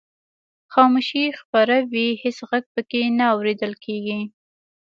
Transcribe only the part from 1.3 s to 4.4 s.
خپره وي هېڅ غږ پکې نه اورېدل کیږي.